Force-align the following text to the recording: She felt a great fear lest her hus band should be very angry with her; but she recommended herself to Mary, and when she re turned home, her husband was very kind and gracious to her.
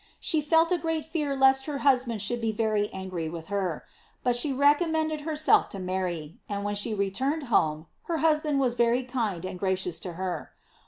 She 0.19 0.41
felt 0.41 0.71
a 0.71 0.79
great 0.79 1.05
fear 1.05 1.35
lest 1.37 1.67
her 1.67 1.77
hus 1.85 2.05
band 2.05 2.23
should 2.23 2.41
be 2.41 2.51
very 2.51 2.89
angry 2.91 3.29
with 3.29 3.49
her; 3.53 3.85
but 4.23 4.35
she 4.35 4.51
recommended 4.51 5.21
herself 5.21 5.69
to 5.69 5.79
Mary, 5.79 6.39
and 6.49 6.63
when 6.63 6.73
she 6.73 6.95
re 6.95 7.11
turned 7.11 7.43
home, 7.53 7.85
her 8.05 8.17
husband 8.17 8.59
was 8.59 8.73
very 8.73 9.03
kind 9.03 9.45
and 9.45 9.59
gracious 9.59 9.99
to 9.99 10.13
her. 10.13 10.53